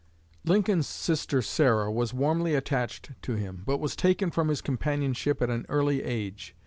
'"Lincoln's 0.51 0.87
sister 0.87 1.43
Sarah 1.43 1.91
was 1.91 2.11
warmly 2.11 2.55
attached 2.55 3.11
to 3.21 3.35
him, 3.35 3.61
but 3.67 3.77
was 3.77 3.95
taken 3.95 4.31
from 4.31 4.47
his 4.47 4.59
companionship 4.59 5.43
at 5.43 5.51
an 5.51 5.63
early 5.69 6.01
age. 6.01 6.55